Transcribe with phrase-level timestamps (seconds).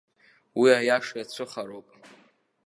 [0.59, 1.87] Уи аиаша иацәыхароуп!